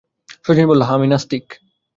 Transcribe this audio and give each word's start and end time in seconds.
শচীশ 0.45 0.65
বলিল, 0.65 0.81
হাঁ, 0.81 0.95
আমি 0.95 1.07
নাস্তিক। 1.07 1.45